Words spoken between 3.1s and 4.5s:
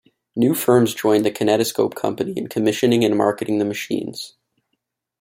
marketing the machines.